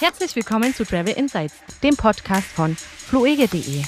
[0.00, 1.52] Herzlich willkommen zu Travel Insights,
[1.82, 3.82] dem Podcast von fluege.de.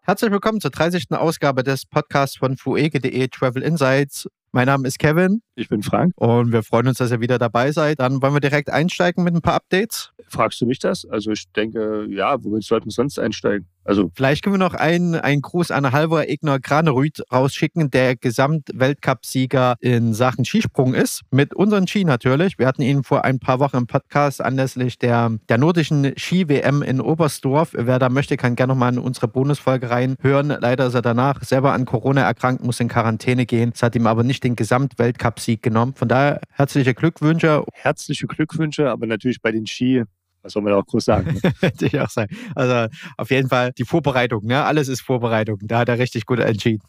[0.00, 1.12] Herzlich willkommen zur 30.
[1.12, 4.28] Ausgabe des Podcasts von fluege.de Travel Insights.
[4.50, 5.40] Mein Name ist Kevin.
[5.54, 6.14] Ich bin Frank.
[6.16, 8.00] Und wir freuen uns, dass ihr wieder dabei seid.
[8.00, 10.10] Dann wollen wir direkt einsteigen mit ein paar Updates.
[10.26, 11.04] Fragst du mich das?
[11.04, 13.68] Also ich denke, ja, womit sollten wir sonst einsteigen?
[13.84, 19.76] Also Vielleicht können wir noch einen, einen Gruß an Halvor Egner Granerüth rausschicken, der Gesamtweltcup-Sieger
[19.80, 21.22] in Sachen Skisprung ist.
[21.30, 22.58] Mit unseren Ski natürlich.
[22.58, 27.00] Wir hatten ihn vor ein paar Wochen im Podcast anlässlich der, der nordischen Ski-WM in
[27.00, 27.72] Oberstdorf.
[27.76, 30.48] Wer da möchte, kann gerne nochmal in unsere Bonusfolge reinhören.
[30.60, 33.72] Leider ist er danach selber an Corona erkrankt, muss in Quarantäne gehen.
[33.74, 35.94] Es hat ihm aber nicht den Gesamtweltcup-Sieg genommen.
[35.94, 37.64] Von daher herzliche Glückwünsche.
[37.72, 40.04] Herzliche Glückwünsche, aber natürlich bei den Ski
[40.42, 41.40] was soll man auch groß sagen?
[41.60, 42.34] Hätte ich auch sagen.
[42.54, 44.64] Also auf jeden Fall die Vorbereitung, ne?
[44.64, 45.58] Alles ist Vorbereitung.
[45.62, 46.82] Da hat er richtig gut entschieden.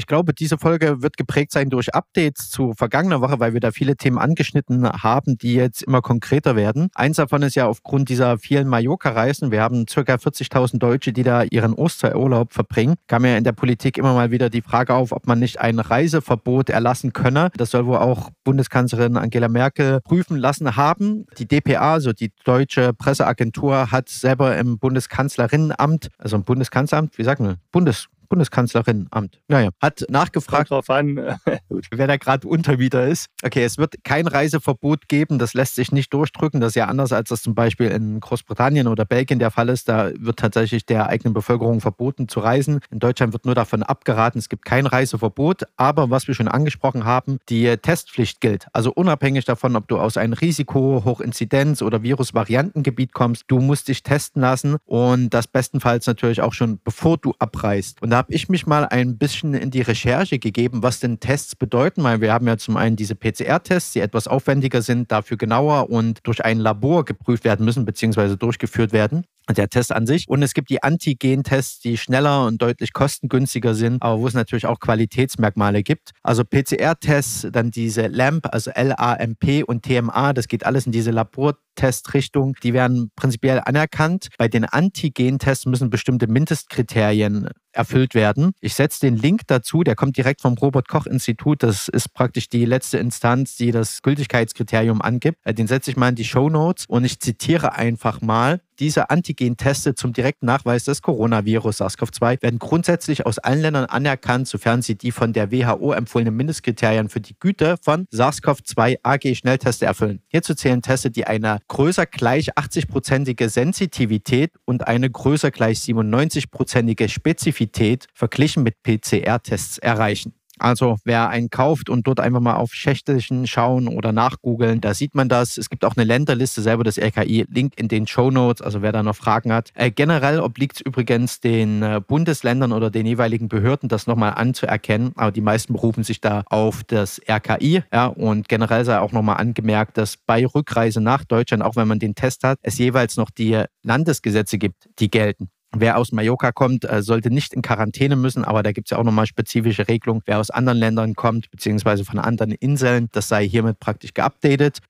[0.00, 3.70] Ich glaube, diese Folge wird geprägt sein durch Updates zu vergangener Woche, weil wir da
[3.70, 6.88] viele Themen angeschnitten haben, die jetzt immer konkreter werden.
[6.94, 9.50] Eins davon ist ja aufgrund dieser vielen Mallorca-Reisen.
[9.50, 10.00] Wir haben ca.
[10.00, 12.94] 40.000 Deutsche, die da ihren Osterurlaub verbringen.
[13.08, 15.78] Kam ja in der Politik immer mal wieder die Frage auf, ob man nicht ein
[15.78, 17.50] Reiseverbot erlassen könne.
[17.58, 21.26] Das soll wohl auch Bundeskanzlerin Angela Merkel prüfen lassen haben.
[21.36, 27.44] Die DPA, also die deutsche Presseagentur, hat selber im Bundeskanzlerinnenamt, also im Bundeskanzleramt, wie sagen
[27.44, 29.40] wir, Bundes Bundeskanzlerinnenamt.
[29.48, 31.16] Naja, hat nachgefragt, drauf an.
[31.90, 33.26] wer da gerade Untermieter ist.
[33.42, 35.38] Okay, es wird kein Reiseverbot geben.
[35.38, 36.60] Das lässt sich nicht durchdrücken.
[36.60, 39.88] Das ist ja anders, als das zum Beispiel in Großbritannien oder Belgien der Fall ist.
[39.88, 42.80] Da wird tatsächlich der eigenen Bevölkerung verboten zu reisen.
[42.90, 45.64] In Deutschland wird nur davon abgeraten, es gibt kein Reiseverbot.
[45.76, 48.68] Aber was wir schon angesprochen haben, die Testpflicht gilt.
[48.72, 54.02] Also unabhängig davon, ob du aus einem Risiko, Hochinzidenz oder Virusvariantengebiet kommst, du musst dich
[54.02, 58.00] testen lassen und das bestenfalls natürlich auch schon bevor du abreist.
[58.02, 61.56] Und da habe ich mich mal ein bisschen in die Recherche gegeben, was denn Tests
[61.56, 65.88] bedeuten, weil wir haben ja zum einen diese PCR-Tests, die etwas aufwendiger sind, dafür genauer
[65.88, 69.24] und durch ein Labor geprüft werden müssen, beziehungsweise durchgeführt werden
[69.56, 70.28] der Test an sich.
[70.28, 74.66] Und es gibt die Antigen-Tests, die schneller und deutlich kostengünstiger sind, aber wo es natürlich
[74.66, 76.10] auch Qualitätsmerkmale gibt.
[76.22, 82.54] Also PCR-Tests, dann diese LAMP, also L-A-M-P und TMA, das geht alles in diese Labortestrichtung.
[82.62, 84.28] Die werden prinzipiell anerkannt.
[84.38, 88.52] Bei den Antigen-Tests müssen bestimmte Mindestkriterien erfüllt werden.
[88.60, 91.62] Ich setze den Link dazu, der kommt direkt vom Robert-Koch-Institut.
[91.62, 95.38] Das ist praktisch die letzte Instanz, die das Gültigkeitskriterium angibt.
[95.44, 99.10] Äh, den setze ich mal in die Show Notes und ich zitiere einfach mal diese
[99.10, 104.96] Antigen-Teste zum direkten Nachweis des Coronavirus SARS-CoV-2 werden grundsätzlich aus allen Ländern anerkannt, sofern sie
[104.96, 110.22] die von der WHO empfohlenen Mindestkriterien für die Güte von SARS-CoV-2 AG-Schnellteste erfüllen.
[110.28, 118.06] Hierzu zählen Teste, die eine größer gleich 80-prozentige Sensitivität und eine größer gleich 97-prozentige Spezifität
[118.14, 120.32] verglichen mit PCR-Tests erreichen.
[120.60, 125.14] Also wer einen kauft und dort einfach mal auf Schächtelchen schauen oder nachgoogeln, da sieht
[125.14, 125.58] man das.
[125.58, 128.92] Es gibt auch eine Länderliste selber des RKI, Link in den Show Notes, also wer
[128.92, 129.70] da noch Fragen hat.
[129.74, 135.12] Äh, generell obliegt es übrigens den äh, Bundesländern oder den jeweiligen Behörden, das nochmal anzuerkennen.
[135.16, 137.82] Aber die meisten berufen sich da auf das RKI.
[137.92, 141.98] Ja, und generell sei auch nochmal angemerkt, dass bei Rückreise nach Deutschland, auch wenn man
[141.98, 145.50] den Test hat, es jeweils noch die Landesgesetze gibt, die gelten.
[145.76, 148.98] Wer aus Mallorca kommt, äh, sollte nicht in Quarantäne müssen, aber da gibt es ja
[148.98, 150.22] auch nochmal spezifische Regelungen.
[150.26, 154.80] Wer aus anderen Ländern kommt, beziehungsweise von anderen Inseln, das sei hiermit praktisch geupdatet.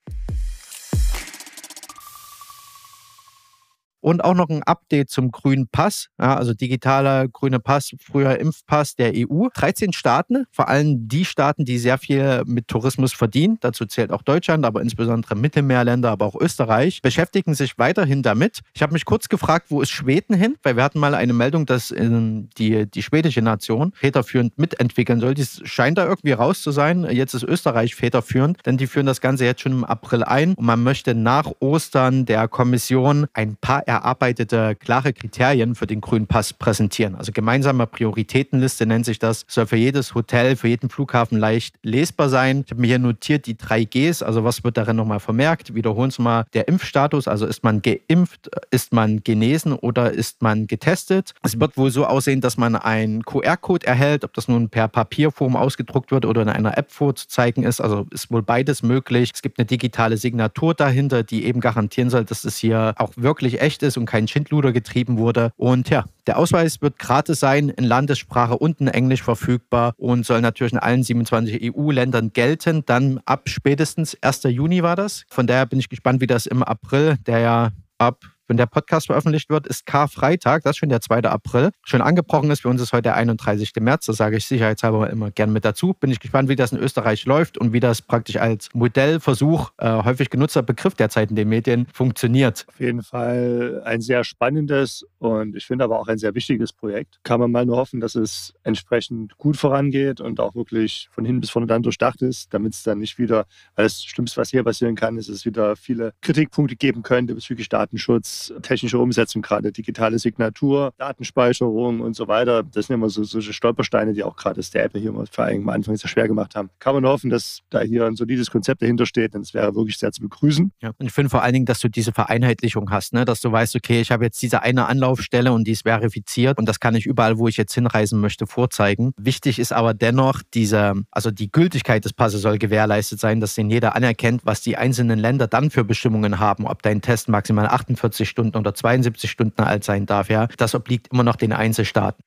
[4.01, 8.97] Und auch noch ein Update zum grünen Pass, ja, also digitaler grüner Pass, früher Impfpass
[8.97, 9.49] der EU.
[9.53, 14.23] 13 Staaten, vor allem die Staaten, die sehr viel mit Tourismus verdienen, dazu zählt auch
[14.23, 18.61] Deutschland, aber insbesondere Mittelmeerländer, aber auch Österreich, beschäftigen sich weiterhin damit.
[18.73, 20.57] Ich habe mich kurz gefragt, wo ist Schweden hin?
[20.63, 25.35] Weil wir hatten mal eine Meldung, dass die, die schwedische Nation federführend mitentwickeln soll.
[25.35, 27.07] Das scheint da irgendwie raus zu sein.
[27.11, 30.65] Jetzt ist Österreich federführend, denn die führen das Ganze jetzt schon im April ein und
[30.65, 36.53] man möchte nach Ostern der Kommission ein paar erarbeitete, klare Kriterien für den grünen Pass
[36.53, 37.17] präsentieren.
[37.17, 39.45] Also gemeinsame Prioritätenliste nennt sich das.
[39.49, 42.63] Soll für jedes Hotel, für jeden Flughafen leicht lesbar sein.
[42.65, 44.23] Ich habe mir hier notiert die drei Gs.
[44.23, 45.75] Also was wird darin nochmal vermerkt?
[45.75, 47.27] Wiederholen Sie mal der Impfstatus.
[47.27, 51.35] Also ist man geimpft, ist man genesen oder ist man getestet?
[51.43, 55.57] Es wird wohl so aussehen, dass man einen QR-Code erhält, ob das nun per Papierform
[55.57, 57.81] ausgedruckt wird oder in einer App vorzuzeigen ist.
[57.81, 59.33] Also ist wohl beides möglich.
[59.35, 63.61] Es gibt eine digitale Signatur dahinter, die eben garantieren soll, dass es hier auch wirklich
[63.61, 65.53] echt ist und kein Schindluder getrieben wurde.
[65.57, 70.41] Und ja, der Ausweis wird gratis sein, in Landessprache und in Englisch verfügbar und soll
[70.41, 72.85] natürlich in allen 27 EU-Ländern gelten.
[72.87, 74.45] Dann ab spätestens 1.
[74.45, 75.25] Juni war das.
[75.29, 79.07] Von daher bin ich gespannt, wie das im April, der ja ab wenn der Podcast
[79.07, 81.21] veröffentlicht wird, ist Karfreitag, das ist schon der 2.
[81.21, 81.71] April.
[81.85, 83.71] Schon angebrochen ist, für uns ist heute der 31.
[83.81, 85.95] März, das sage ich sicherheitshalber immer gern mit dazu.
[85.95, 90.03] Bin ich gespannt, wie das in Österreich läuft und wie das praktisch als Modellversuch, äh,
[90.03, 92.67] häufig genutzter Begriff derzeit in den Medien, funktioniert.
[92.69, 97.21] Auf jeden Fall ein sehr spannendes und ich finde aber auch ein sehr wichtiges Projekt.
[97.25, 101.43] Kann man mal nur hoffen, dass es entsprechend gut vorangeht und auch wirklich von hinten
[101.43, 103.45] bis vorne dann durchdacht ist, damit es dann nicht wieder,
[103.77, 107.35] weil das Schlimmste, was hier passieren kann, ist, dass es wieder viele Kritikpunkte geben könnte
[107.35, 112.63] bezüglich Datenschutz, technische Umsetzung, gerade digitale Signatur, Datenspeicherung und so weiter.
[112.63, 115.69] Das sind immer so solche Stolpersteine, die auch gerade das der hier vor allem am
[115.69, 116.71] Anfang sehr schwer gemacht haben.
[116.79, 119.75] Kann man nur hoffen, dass da hier ein solides Konzept dahinter steht, denn es wäre
[119.75, 120.73] wirklich sehr zu begrüßen.
[120.81, 123.27] Ja, und ich finde vor allen Dingen, dass du diese Vereinheitlichung hast, ne?
[123.27, 126.69] dass du weißt, okay, ich habe jetzt diese eine Anlaufstelle und die ist verifiziert und
[126.69, 129.13] das kann ich überall, wo ich jetzt hinreisen möchte, vorzeigen.
[129.17, 133.71] Wichtig ist aber dennoch diese, also die Gültigkeit des Passes soll gewährleistet sein, dass den
[133.71, 138.29] jeder anerkennt, was die einzelnen Länder dann für Bestimmungen haben, ob dein Test maximal 48
[138.29, 140.31] Stunden oder 72 Stunden alt sein darf.
[140.31, 142.23] Ja, das obliegt immer noch den Einzelstaaten.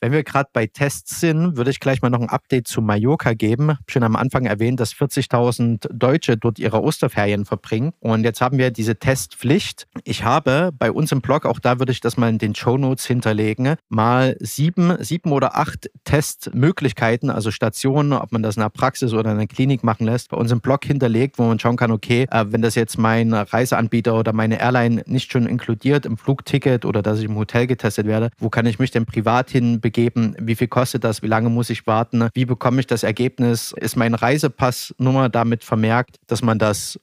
[0.00, 3.34] Wenn wir gerade bei Tests sind, würde ich gleich mal noch ein Update zu Mallorca
[3.34, 3.76] geben.
[3.86, 7.92] Ich schon am Anfang erwähnt, dass 40.000 Deutsche dort ihre Osterferien verbringen.
[8.00, 9.86] Und jetzt haben wir diese Testpflicht.
[10.04, 12.78] Ich habe bei uns im Blog, auch da würde ich das mal in den Show
[12.78, 18.70] Notes hinterlegen, mal sieben, sieben oder acht Testmöglichkeiten, also Stationen, ob man das in einer
[18.70, 21.76] Praxis oder in einer Klinik machen lässt, bei uns im Blog hinterlegt, wo man schauen
[21.76, 26.16] kann, okay, äh, wenn das jetzt mein Reiseanbieter oder meine Airline nicht schon inkludiert im
[26.16, 29.82] Flugticket oder dass ich im Hotel getestet werde, wo kann ich mich denn privat hin
[29.90, 30.36] begeben?
[30.38, 31.20] Wie viel kostet das?
[31.20, 32.28] Wie lange muss ich warten?
[32.32, 33.74] Wie bekomme ich das Ergebnis?
[33.76, 37.00] Ist meine Reisepassnummer damit vermerkt, dass man das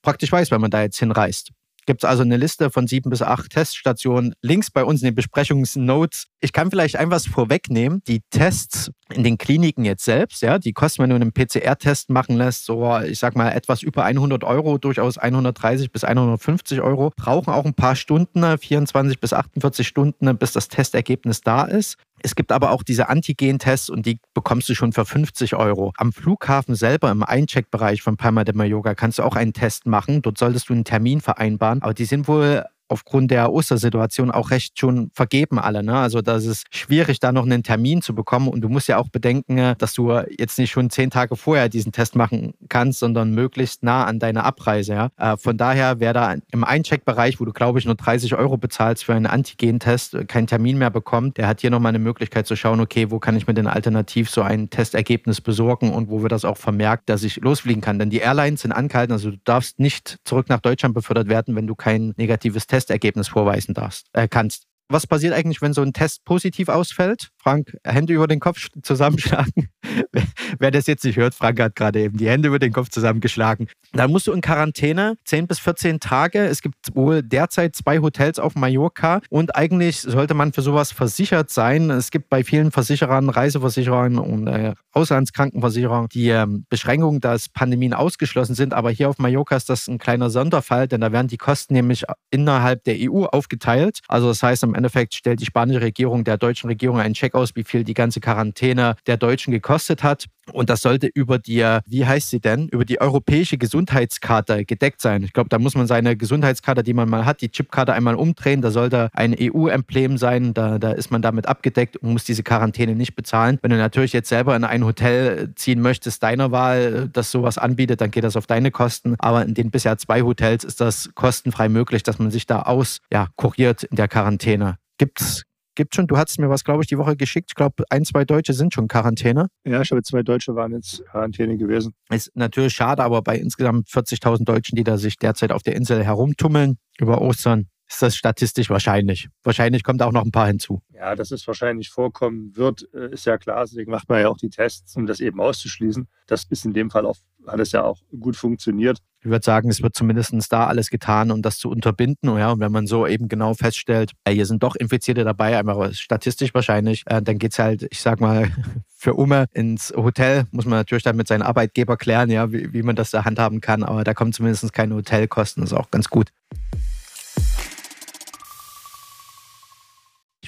[0.00, 1.50] praktisch weiß, wenn man da jetzt hinreist?
[1.86, 4.34] Gibt es also eine Liste von sieben bis acht Teststationen.
[4.42, 6.26] Links bei uns in den Besprechungsnotes.
[6.40, 8.02] Ich kann vielleicht ein was vorwegnehmen.
[8.06, 12.36] Die Tests in den Kliniken jetzt selbst, ja, die kosten, wenn du einen PCR-Test machen
[12.36, 17.52] lässt, so, ich sag mal, etwas über 100 Euro, durchaus 130 bis 150 Euro, brauchen
[17.52, 21.96] auch ein paar Stunden, 24 bis 48 Stunden, bis das Testergebnis da ist.
[22.22, 25.92] Es gibt aber auch diese Antigen-Tests und die bekommst du schon für 50 Euro.
[25.96, 30.22] Am Flughafen selber im Eincheckbereich von Palma de Mallorca kannst du auch einen Test machen.
[30.22, 34.78] Dort solltest du einen Termin vereinbaren, aber die sind wohl aufgrund der Ostersituation auch recht
[34.78, 35.82] schon vergeben alle.
[35.82, 35.96] Ne?
[35.96, 38.48] Also das ist schwierig, da noch einen Termin zu bekommen.
[38.48, 41.92] Und du musst ja auch bedenken, dass du jetzt nicht schon zehn Tage vorher diesen
[41.92, 44.94] Test machen kannst, sondern möglichst nah an deiner Abreise.
[44.94, 45.10] Ja?
[45.16, 49.04] Äh, von daher, wer da im Eincheckbereich, wo du, glaube ich, nur 30 Euro bezahlst
[49.04, 52.56] für einen Antigen-Test, äh, keinen Termin mehr bekommt, der hat hier nochmal eine Möglichkeit zu
[52.56, 56.32] schauen, okay, wo kann ich mir denn alternativ so ein Testergebnis besorgen und wo wird
[56.32, 57.98] das auch vermerkt, dass ich losfliegen kann.
[57.98, 61.66] Denn die Airlines sind angehalten, also du darfst nicht zurück nach Deutschland befördert werden, wenn
[61.66, 64.66] du kein negatives Test Testergebnis vorweisen darfst, äh, kannst.
[64.92, 67.28] Was passiert eigentlich, wenn so ein Test positiv ausfällt?
[67.38, 69.68] Frank, Hände über den Kopf zusammenschlagen.
[70.58, 73.68] Wer das jetzt nicht hört, Frank hat gerade eben die Hände über den Kopf zusammengeschlagen.
[73.92, 76.40] Dann musst du in Quarantäne 10 bis 14 Tage.
[76.40, 81.50] Es gibt wohl derzeit zwei Hotels auf Mallorca und eigentlich sollte man für sowas versichert
[81.50, 81.88] sein.
[81.90, 88.56] Es gibt bei vielen Versicherern, Reiseversicherern und äh, Auslandskrankenversicherern die ähm, Beschränkung, dass Pandemien ausgeschlossen
[88.56, 88.74] sind.
[88.74, 92.04] Aber hier auf Mallorca ist das ein kleiner Sonderfall, denn da werden die Kosten nämlich
[92.30, 94.00] innerhalb der EU aufgeteilt.
[94.08, 97.54] Also das heißt, im Endeffekt stellt die spanische Regierung der deutschen Regierung einen Check aus,
[97.54, 100.26] wie viel die ganze Quarantäne der Deutschen gekostet hat.
[100.50, 105.22] Und das sollte über die, wie heißt sie denn, über die europäische Gesundheitskarte gedeckt sein.
[105.22, 108.62] Ich glaube, da muss man seine Gesundheitskarte, die man mal hat, die Chipkarte einmal umdrehen.
[108.62, 110.54] Da sollte ein EU-Emblem sein.
[110.54, 113.58] Da, da ist man damit abgedeckt und muss diese Quarantäne nicht bezahlen.
[113.62, 118.00] Wenn du natürlich jetzt selber in ein Hotel ziehen möchtest, deiner Wahl, das sowas anbietet,
[118.00, 119.16] dann geht das auf deine Kosten.
[119.18, 123.00] Aber in den bisher zwei Hotels ist das kostenfrei möglich, dass man sich da aus,
[123.12, 123.28] ja,
[123.60, 124.78] in der Quarantäne.
[124.98, 126.06] Gibt es gibt schon.
[126.06, 127.50] Du hattest mir was, glaube ich, die Woche geschickt.
[127.50, 129.48] Ich glaube, ein, zwei Deutsche sind schon Quarantäne.
[129.64, 131.94] Ja, ich glaube, zwei Deutsche waren jetzt Quarantäne gewesen.
[132.10, 136.04] Ist natürlich schade, aber bei insgesamt 40.000 Deutschen, die da sich derzeit auf der Insel
[136.04, 139.28] herumtummeln über Ostern, ist das statistisch wahrscheinlich.
[139.42, 140.80] Wahrscheinlich kommt auch noch ein paar hinzu.
[140.94, 143.64] Ja, dass es wahrscheinlich vorkommen wird, äh, ist ja klar.
[143.64, 146.06] Deswegen macht man ja auch die Tests, um das eben auszuschließen.
[146.26, 147.16] Das ist in dem Fall auch,
[147.46, 148.98] hat es ja auch gut funktioniert.
[149.22, 152.38] Ich würde sagen, es wird zumindest da alles getan, um das zu unterbinden.
[152.38, 155.92] Ja, und wenn man so eben genau feststellt, äh, hier sind doch Infizierte dabei, aber
[155.92, 158.50] statistisch wahrscheinlich, äh, dann geht es halt, ich sag mal,
[158.86, 160.46] für Ume ins Hotel.
[160.52, 163.60] Muss man natürlich dann mit seinem Arbeitgeber klären, ja, wie, wie man das da handhaben
[163.60, 163.82] kann.
[163.82, 165.62] Aber da kommen zumindest keine Hotelkosten.
[165.62, 166.30] Das ist auch ganz gut.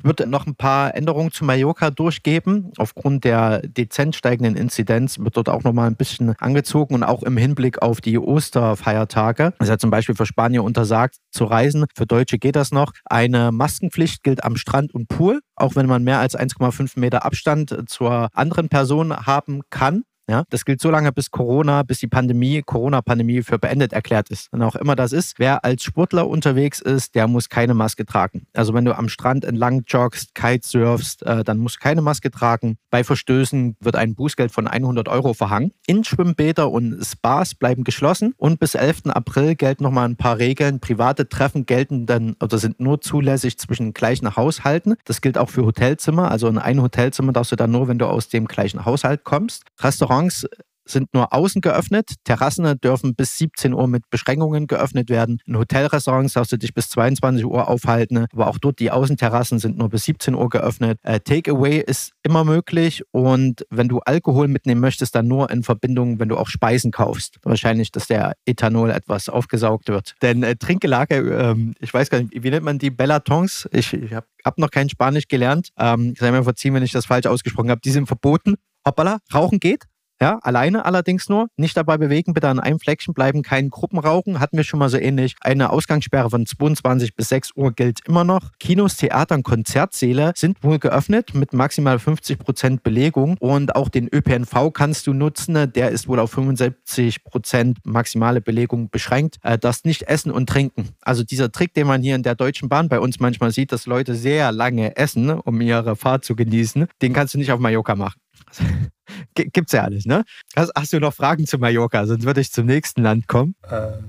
[0.02, 2.72] Ich würde noch ein paar Änderungen zu Mallorca durchgeben.
[2.76, 7.22] Aufgrund der dezent steigenden Inzidenz wird dort auch noch mal ein bisschen angezogen und auch
[7.22, 9.52] im Hinblick auf die Osterfeiertage.
[9.60, 11.84] Es ist ja zum Beispiel für Spanier untersagt zu reisen.
[11.94, 12.90] Für Deutsche geht das noch.
[13.04, 17.88] Eine Maskenpflicht gilt am Strand und Pool, auch wenn man mehr als 1,5 Meter Abstand
[17.88, 20.02] zur anderen Person haben kann.
[20.28, 24.52] Ja, das gilt so lange, bis Corona, bis die Pandemie, Corona-Pandemie für beendet erklärt ist.
[24.52, 28.46] Und auch immer das ist, wer als Sportler unterwegs ist, der muss keine Maske tragen.
[28.54, 32.76] Also wenn du am Strand entlang joggst, kitesurfst, äh, dann musst du keine Maske tragen.
[32.90, 35.72] Bei Verstößen wird ein Bußgeld von 100 Euro verhangen.
[35.86, 39.06] In Schwimmbäder und Spas bleiben geschlossen und bis 11.
[39.06, 40.78] April gelten nochmal ein paar Regeln.
[40.78, 44.94] Private Treffen gelten dann oder sind nur zulässig zwischen gleichen Haushalten.
[45.04, 46.30] Das gilt auch für Hotelzimmer.
[46.30, 49.64] Also in ein Hotelzimmer darfst du dann nur, wenn du aus dem gleichen Haushalt kommst.
[49.80, 50.46] Restaurants Restaurants
[50.84, 52.16] sind nur außen geöffnet.
[52.24, 55.38] Terrassen dürfen bis 17 Uhr mit Beschränkungen geöffnet werden.
[55.46, 58.26] In Hotelrestaurants darfst du dich bis 22 Uhr aufhalten.
[58.32, 60.98] Aber auch dort die Außenterrassen sind nur bis 17 Uhr geöffnet.
[61.04, 63.04] Äh, Takeaway ist immer möglich.
[63.12, 67.38] Und wenn du Alkohol mitnehmen möchtest, dann nur in Verbindung, wenn du auch Speisen kaufst.
[67.44, 70.16] Wahrscheinlich, dass der Ethanol etwas aufgesaugt wird.
[70.20, 72.90] Denn äh, Trinkgelage, ähm, ich weiß gar nicht, wie nennt man die?
[72.90, 73.68] Bellatons?
[73.72, 75.68] Ich, ich habe hab noch kein Spanisch gelernt.
[75.78, 77.80] Ähm, sei mir verziehen, wenn ich das falsch ausgesprochen habe.
[77.80, 78.56] Die sind verboten.
[78.84, 79.84] Hoppala, Rauchen geht.
[80.22, 81.48] Ja, alleine allerdings nur.
[81.56, 84.38] Nicht dabei bewegen, bitte an einem Fleckchen bleiben, kein Gruppenrauchen.
[84.38, 85.34] Hatten wir schon mal so ähnlich.
[85.40, 88.52] Eine Ausgangssperre von 22 bis 6 Uhr gilt immer noch.
[88.60, 93.36] Kinos, Theater und Konzertsäle sind wohl geöffnet mit maximal 50 Prozent Belegung.
[93.40, 95.72] Und auch den ÖPNV kannst du nutzen.
[95.72, 99.38] Der ist wohl auf 75 Prozent maximale Belegung beschränkt.
[99.42, 100.90] Äh, das nicht essen und trinken.
[101.00, 103.86] Also dieser Trick, den man hier in der Deutschen Bahn bei uns manchmal sieht, dass
[103.86, 107.96] Leute sehr lange essen, um ihre Fahrt zu genießen, den kannst du nicht auf Mallorca
[107.96, 108.21] machen.
[109.34, 110.24] Gibt's ja alles, ne?
[110.56, 112.06] Hast, hast, du noch Fragen zu Mallorca?
[112.06, 113.54] Sonst würde ich zum nächsten Land kommen.
[113.70, 114.02] Uh,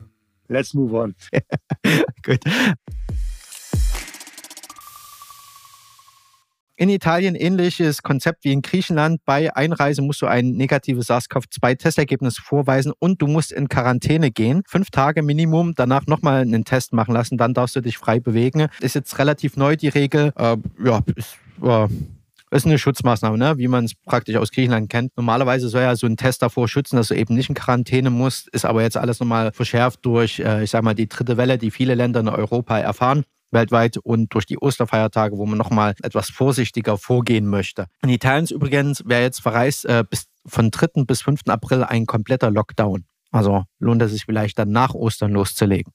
[0.47, 1.15] let's move on.
[2.23, 2.39] Gut.
[6.75, 9.21] In Italien ähnliches Konzept wie in Griechenland.
[9.25, 14.63] Bei Einreise musst du ein negatives SARS-CoV-2-Testergebnis vorweisen und du musst in Quarantäne gehen.
[14.67, 18.69] Fünf Tage Minimum, danach nochmal einen Test machen lassen, dann darfst du dich frei bewegen.
[18.81, 20.33] Ist jetzt relativ neu die Regel.
[20.35, 21.87] Äh, ja, ist, äh,
[22.53, 23.57] ist eine Schutzmaßnahme, ne?
[23.57, 25.15] wie man es praktisch aus Griechenland kennt.
[25.17, 28.47] Normalerweise soll ja so ein Test davor schützen, dass du eben nicht in Quarantäne musst,
[28.49, 31.71] ist aber jetzt alles nochmal verschärft durch, äh, ich sag mal, die dritte Welle, die
[31.71, 36.97] viele Länder in Europa erfahren weltweit und durch die Osterfeiertage, wo man nochmal etwas vorsichtiger
[36.97, 37.85] vorgehen möchte.
[38.01, 41.05] In Italien übrigens, wer jetzt verreist, äh, bis von 3.
[41.05, 41.41] bis 5.
[41.47, 43.05] April ein kompletter Lockdown.
[43.31, 45.93] Also lohnt es sich vielleicht dann nach Ostern loszulegen.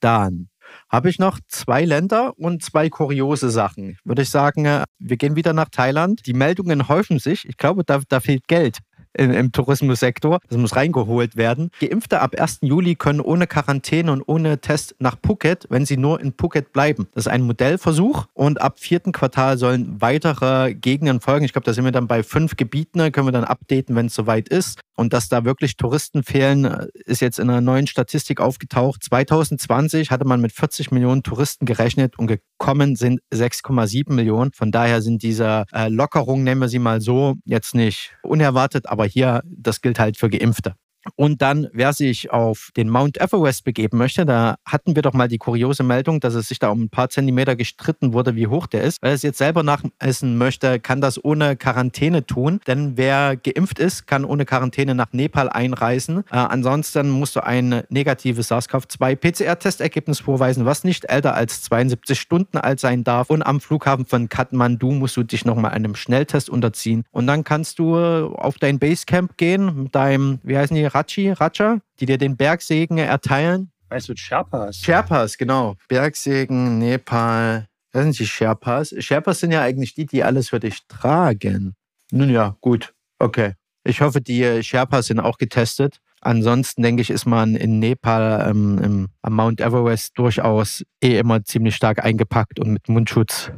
[0.00, 0.48] Dann
[0.88, 3.98] habe ich noch zwei Länder und zwei kuriose Sachen.
[4.04, 6.26] Würde ich sagen, äh, wir gehen wieder nach Thailand.
[6.26, 7.48] Die Meldungen häufen sich.
[7.48, 8.78] Ich glaube, da, da fehlt Geld
[9.18, 10.38] im, Tourismussektor.
[10.48, 11.70] Das muss reingeholt werden.
[11.80, 12.58] Geimpfte ab 1.
[12.62, 17.08] Juli können ohne Quarantäne und ohne Test nach Phuket, wenn sie nur in Phuket bleiben.
[17.14, 21.44] Das ist ein Modellversuch und ab vierten Quartal sollen weitere Gegenden folgen.
[21.44, 24.14] Ich glaube, da sind wir dann bei fünf Gebieten, können wir dann updaten, wenn es
[24.14, 24.80] soweit ist.
[24.98, 26.64] Und dass da wirklich Touristen fehlen,
[27.04, 29.04] ist jetzt in einer neuen Statistik aufgetaucht.
[29.04, 34.50] 2020 hatte man mit 40 Millionen Touristen gerechnet und gekommen sind 6,7 Millionen.
[34.50, 39.04] Von daher sind diese äh, Lockerungen, nennen wir sie mal so, jetzt nicht unerwartet, aber
[39.04, 40.74] hier, das gilt halt für Geimpfte.
[41.16, 45.28] Und dann, wer sich auf den Mount Everest begeben möchte, da hatten wir doch mal
[45.28, 48.66] die kuriose Meldung, dass es sich da um ein paar Zentimeter gestritten wurde, wie hoch
[48.66, 48.98] der ist.
[49.02, 52.60] Wer es jetzt selber nachessen möchte, kann das ohne Quarantäne tun.
[52.66, 56.24] Denn wer geimpft ist, kann ohne Quarantäne nach Nepal einreisen.
[56.30, 62.80] Äh, ansonsten musst du ein negatives SARS-CoV-2-PCR-Testergebnis vorweisen, was nicht älter als 72 Stunden alt
[62.80, 63.30] sein darf.
[63.30, 67.04] Und am Flughafen von Kathmandu musst du dich nochmal einem Schnelltest unterziehen.
[67.10, 71.78] Und dann kannst du auf dein Basecamp gehen mit deinem, wie heißen die, Rachi, Racha,
[72.00, 73.70] die dir den Bergsegen erteilen.
[73.88, 74.78] Weißt du, Sherpas?
[74.78, 75.76] Sherpas, genau.
[75.86, 77.68] Bergsegen, Nepal.
[77.92, 78.92] Das sind die Sherpas.
[78.98, 81.76] Sherpas sind ja eigentlich die, die alles für dich tragen.
[82.10, 82.94] Nun ja, gut.
[83.20, 83.54] Okay.
[83.84, 86.00] Ich hoffe, die Sherpas sind auch getestet.
[86.20, 91.44] Ansonsten denke ich, ist man in Nepal ähm, im, am Mount Everest durchaus eh immer
[91.44, 93.52] ziemlich stark eingepackt und mit Mundschutz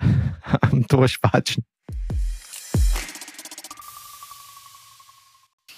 [0.62, 1.64] am Durchwatschen.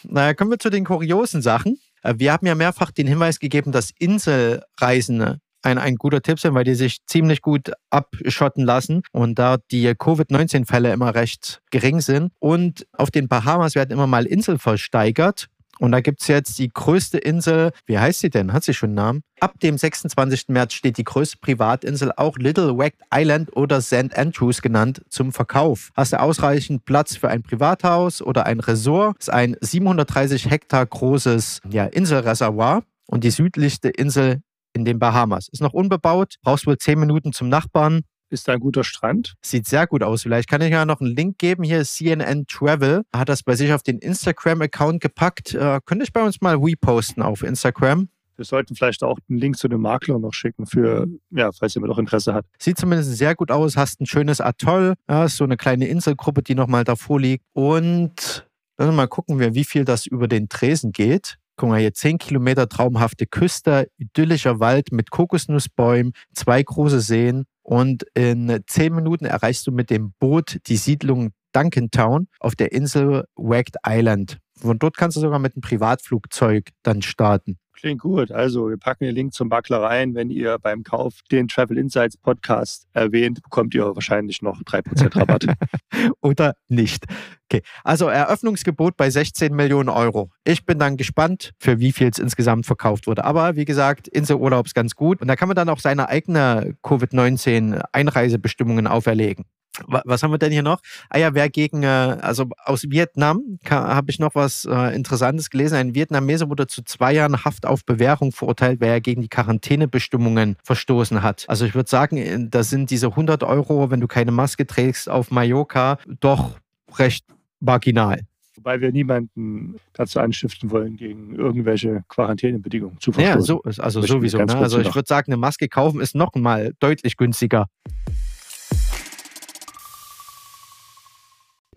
[0.05, 1.79] Naja, kommen wir zu den kuriosen Sachen.
[2.03, 6.55] Äh, wir haben ja mehrfach den Hinweis gegeben, dass Inselreisende ein, ein guter Tipp sind,
[6.55, 12.33] weil die sich ziemlich gut abschotten lassen und da die Covid-19-Fälle immer recht gering sind.
[12.39, 15.49] Und auf den Bahamas werden immer mal Inseln versteigert.
[15.81, 18.53] Und da gibt es jetzt die größte Insel, wie heißt sie denn?
[18.53, 19.23] Hat sie schon einen Namen?
[19.41, 20.49] Ab dem 26.
[20.49, 24.15] März steht die größte Privatinsel, auch Little Wack Island oder St.
[24.15, 25.91] Andrews genannt, zum Verkauf.
[25.97, 29.17] Hast du ausreichend Platz für ein Privathaus oder ein Resort?
[29.21, 34.43] Das ist ein 730 Hektar großes ja, Inselreservoir und die südlichste Insel
[34.75, 35.49] in den Bahamas.
[35.49, 38.03] Ist noch unbebaut, brauchst wohl 10 Minuten zum Nachbarn.
[38.31, 39.35] Ist da ein guter Strand?
[39.43, 40.23] Sieht sehr gut aus.
[40.23, 41.65] Vielleicht kann ich ja noch einen Link geben.
[41.65, 43.03] Hier ist CNN Travel.
[43.15, 45.53] Hat das bei sich auf den Instagram-Account gepackt.
[45.55, 48.09] Äh, könnte ich bei uns mal reposten auf Instagram.
[48.37, 51.91] Wir sollten vielleicht auch einen Link zu dem Makler noch schicken, für, ja, falls jemand
[51.91, 52.47] noch Interesse hat.
[52.59, 53.77] Sieht zumindest sehr gut aus.
[53.77, 54.95] Hast ein schönes Atoll.
[55.11, 57.45] Ja, so eine kleine Inselgruppe, die nochmal davor liegt.
[57.53, 58.47] Und
[58.83, 61.37] Lass mal gucken, wie viel das über den Tresen geht.
[61.61, 68.05] Guck mal hier, 10 Kilometer traumhafte Küste, idyllischer Wald mit Kokosnussbäumen, zwei große Seen und
[68.15, 73.77] in 10 Minuten erreichst du mit dem Boot die Siedlung Duncantown auf der Insel Wagged
[73.87, 74.39] Island.
[74.59, 77.59] Von dort kannst du sogar mit einem Privatflugzeug dann starten.
[77.81, 78.31] Klingt gut.
[78.31, 80.15] Also, wir packen den Link zum Makler rein.
[80.15, 85.47] Wenn ihr beim Kauf den Travel Insights Podcast erwähnt, bekommt ihr wahrscheinlich noch 3% Rabatt.
[86.21, 87.07] Oder nicht.
[87.51, 90.29] Okay, also Eröffnungsgebot bei 16 Millionen Euro.
[90.45, 93.25] Ich bin dann gespannt, für wie viel es insgesamt verkauft wurde.
[93.25, 95.23] Aber wie gesagt, Inselurlaub ist ganz gut.
[95.23, 99.47] Und da kann man dann auch seine eigene Covid-19-Einreisebestimmungen auferlegen.
[99.87, 100.81] Was haben wir denn hier noch?
[101.09, 105.77] Ah ja, wer gegen, äh, also aus Vietnam habe ich noch was äh, Interessantes gelesen.
[105.77, 110.57] Ein Vietnameser wurde zu zwei Jahren Haft auf Bewährung verurteilt, weil er gegen die Quarantänebestimmungen
[110.65, 111.45] verstoßen hat.
[111.49, 115.09] Also ich würde sagen, äh, da sind diese 100 Euro, wenn du keine Maske trägst
[115.09, 116.59] auf Mallorca, doch
[116.99, 117.25] recht
[117.61, 118.21] marginal.
[118.57, 123.41] Wobei wir niemanden dazu anstiften wollen, gegen irgendwelche Quarantänebedingungen zu verstoßen.
[123.41, 124.37] Ja, so, also sowieso.
[124.37, 124.55] Ne?
[124.57, 127.69] Also ich würde sagen, eine Maske kaufen ist noch mal deutlich günstiger.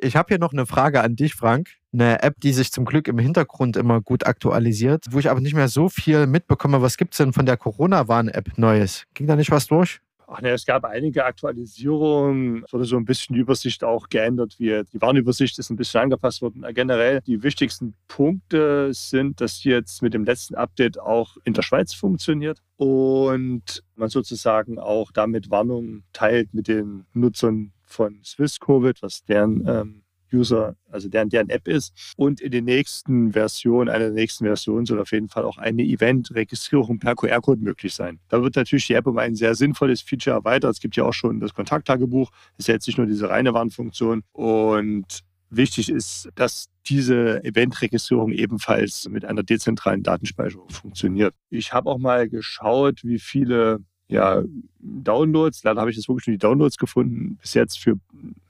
[0.03, 1.69] Ich habe hier noch eine Frage an dich, Frank.
[1.93, 5.53] Eine App, die sich zum Glück im Hintergrund immer gut aktualisiert, wo ich aber nicht
[5.53, 6.81] mehr so viel mitbekomme.
[6.81, 9.05] Was gibt es denn von der Corona-Warn-App Neues?
[9.13, 10.01] Ging da nicht was durch?
[10.27, 12.63] Ach ne, es gab einige Aktualisierungen.
[12.65, 14.55] Es wurde so ein bisschen die Übersicht auch geändert.
[14.57, 16.65] Wie die Warnübersicht ist ein bisschen angepasst worden.
[16.73, 21.93] Generell die wichtigsten Punkte sind, dass jetzt mit dem letzten Update auch in der Schweiz
[21.93, 29.23] funktioniert und man sozusagen auch damit Warnungen teilt mit den Nutzern von Swiss Covid, was
[29.23, 31.93] deren ähm, User, also deren, deren App ist.
[32.17, 35.83] Und in den nächsten Versionen, einer der nächsten Versionen soll auf jeden Fall auch eine
[35.83, 38.19] Event-Registrierung per QR-Code möglich sein.
[38.29, 40.73] Da wird natürlich die App um ein sehr sinnvolles Feature erweitert.
[40.73, 42.31] Es gibt ja auch schon das Kontakttagebuch.
[42.57, 44.23] ist ja jetzt nicht nur diese reine Warnfunktion.
[44.31, 45.19] Und
[45.49, 51.33] wichtig ist, dass diese Event-Registrierung ebenfalls mit einer dezentralen Datenspeicherung funktioniert.
[51.49, 53.79] Ich habe auch mal geschaut, wie viele
[54.13, 54.43] ja,
[54.79, 55.63] Downloads.
[55.63, 57.97] Leider habe ich jetzt wirklich nur die Downloads gefunden, bis jetzt für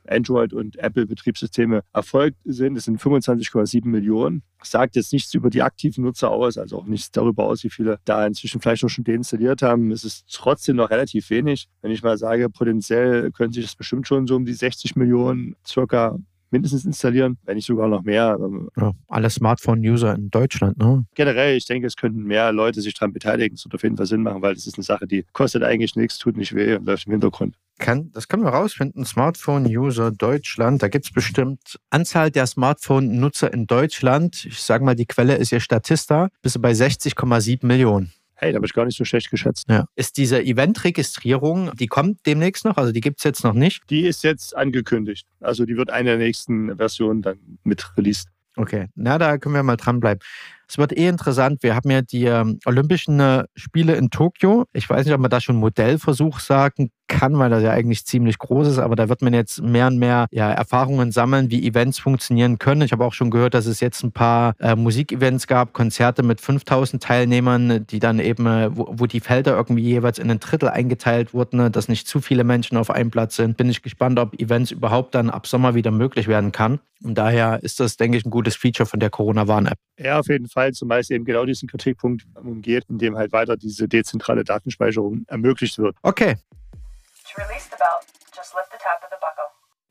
[0.06, 2.76] Android- und Apple-Betriebssysteme erfolgt sind.
[2.76, 4.44] Das sind 25,7 Millionen.
[4.62, 7.98] Sagt jetzt nichts über die aktiven Nutzer aus, also auch nichts darüber aus, wie viele
[8.04, 9.92] da inzwischen vielleicht auch schon deinstalliert haben.
[9.92, 11.70] Es ist trotzdem noch relativ wenig.
[11.82, 15.56] Wenn ich mal sage, potenziell können sich das bestimmt schon so um die 60 Millionen
[15.66, 16.20] circa
[16.54, 18.38] mindestens installieren, wenn nicht sogar noch mehr.
[18.78, 21.06] Ja, alle Smartphone-User in Deutschland, ne?
[21.16, 23.56] Generell, ich denke, es könnten mehr Leute sich daran beteiligen.
[23.56, 25.96] Es wird auf jeden Fall Sinn machen, weil das ist eine Sache, die kostet eigentlich
[25.96, 27.58] nichts, tut nicht weh und läuft im Hintergrund.
[27.80, 29.04] Kann, das können wir rausfinden.
[29.04, 30.84] Smartphone-User Deutschland.
[30.84, 34.46] Da gibt es bestimmt Anzahl der Smartphone-Nutzer in Deutschland.
[34.46, 36.30] Ich sage mal, die Quelle ist ja Statista.
[36.44, 38.14] Bist du bei 60,7 Millionen.
[38.44, 39.70] Hey, da habe ich gar nicht so schlecht geschätzt.
[39.70, 39.86] Ja.
[39.96, 42.76] Ist diese Event-Registrierung, die kommt demnächst noch?
[42.76, 43.90] Also die gibt es jetzt noch nicht?
[43.90, 45.26] Die ist jetzt angekündigt.
[45.40, 48.28] Also die wird eine der nächsten Versionen dann mit released.
[48.58, 50.20] Okay, na, da können wir mal dranbleiben.
[50.68, 51.64] Es wird eh interessant.
[51.64, 54.66] Wir haben ja die ähm, Olympischen äh, Spiele in Tokio.
[54.74, 58.38] Ich weiß nicht, ob man da schon Modellversuch sagen kann, weil das ja eigentlich ziemlich
[58.38, 62.00] groß ist, aber da wird man jetzt mehr und mehr ja, Erfahrungen sammeln, wie Events
[62.00, 62.82] funktionieren können.
[62.82, 66.42] Ich habe auch schon gehört, dass es jetzt ein paar äh, Musikevents gab, Konzerte mit
[66.42, 70.70] 5000 Teilnehmern, die dann eben, äh, wo, wo, die Felder irgendwie jeweils in ein Drittel
[70.70, 73.58] eingeteilt wurden, ne, dass nicht zu viele Menschen auf einem Platz sind.
[73.58, 76.80] Bin ich gespannt, ob Events überhaupt dann ab Sommer wieder möglich werden kann.
[77.04, 79.78] Und daher ist das, denke ich, ein gutes Feature von der Corona-Warn-App.
[80.00, 83.58] Ja, auf jeden Fall, zumal es eben genau diesen Kritikpunkt umgeht, in dem halt weiter
[83.58, 85.98] diese dezentrale Datenspeicherung ermöglicht wird.
[86.02, 86.36] Okay.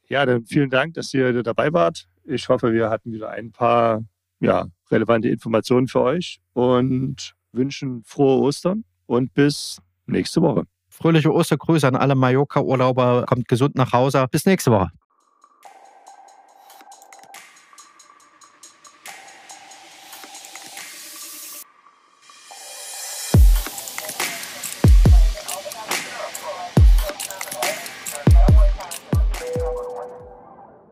[0.09, 2.07] Ja, dann vielen Dank, dass ihr dabei wart.
[2.25, 4.05] Ich hoffe, wir hatten wieder ein paar
[4.41, 10.65] ja, relevante Informationen für euch und wünschen frohe Ostern und bis nächste Woche.
[10.89, 13.25] Fröhliche Ostergrüße an alle Mallorca-Urlauber.
[13.27, 14.27] Kommt gesund nach Hause.
[14.31, 14.91] Bis nächste Woche.